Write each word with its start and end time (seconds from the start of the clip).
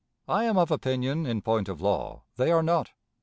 I 0.27 0.45
am 0.45 0.57
of 0.57 0.71
opinion, 0.71 1.27
in 1.27 1.43
point 1.43 1.69
of 1.69 1.79
law, 1.79 2.23
they 2.35 2.51
are 2.51 2.63
not. 2.63 2.89